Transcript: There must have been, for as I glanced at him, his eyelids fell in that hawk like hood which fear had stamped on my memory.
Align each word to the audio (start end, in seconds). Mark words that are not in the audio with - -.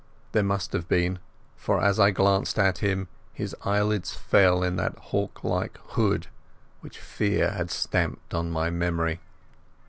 There 0.31 0.41
must 0.41 0.73
have 0.73 0.87
been, 0.87 1.19
for 1.55 1.79
as 1.79 1.99
I 1.99 2.09
glanced 2.09 2.57
at 2.57 2.79
him, 2.79 3.07
his 3.35 3.55
eyelids 3.63 4.15
fell 4.15 4.63
in 4.63 4.75
that 4.77 4.97
hawk 4.97 5.43
like 5.43 5.77
hood 5.89 6.25
which 6.79 6.97
fear 6.97 7.51
had 7.51 7.69
stamped 7.69 8.33
on 8.33 8.49
my 8.49 8.71
memory. 8.71 9.19